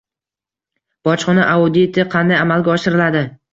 Bojxona 1.09 1.45
auditi 1.57 2.07
qanday 2.17 2.41
amalga 2.47 2.77
oshiriladi? 2.79 3.25